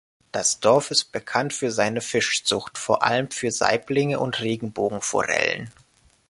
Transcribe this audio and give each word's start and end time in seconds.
Das 0.31 0.59
Dorf 0.59 0.89
ist 0.89 1.11
bekannt 1.11 1.53
für 1.53 1.71
seine 1.71 2.01
Fischzucht, 2.01 2.79
vor 2.79 3.03
allem 3.03 3.29
für 3.29 3.51
Saiblinge 3.51 4.19
und 4.19 4.39
Regenbogenforellen. 4.41 5.69